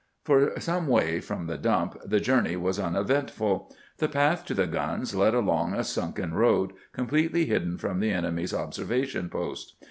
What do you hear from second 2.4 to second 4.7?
was uneventful. The path to the